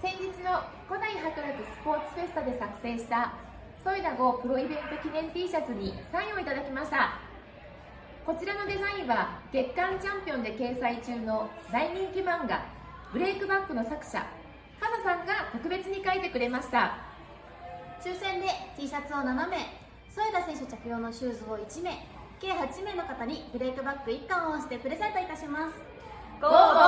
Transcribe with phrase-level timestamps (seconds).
[0.00, 3.34] 先日の古代博楽スポーツフェスタで作成した
[3.82, 7.18] ソイラ号プロイベント記念 T シャツにサインをいただきました。
[8.24, 12.62] こちらのデザインは月刊チャンピオンで掲載中の大人気漫画
[13.12, 14.22] ブレイクバックの作者
[14.78, 16.98] カナさんが特別に書いてくれました。
[18.00, 18.46] 抽選で
[18.78, 19.58] T シャツを7名
[20.14, 22.06] 添田選手着用のシューズを1名
[22.38, 25.74] 計8名の方にブレイクバック1巻を押してプレゼントいたします。
[26.40, 26.87] ご応募ー